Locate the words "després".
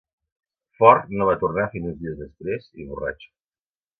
2.23-2.67